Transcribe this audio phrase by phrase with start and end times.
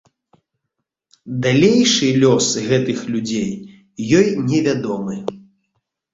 [1.43, 3.53] Далейшы лёс гэтых людзей
[4.23, 5.21] ёй невядомы.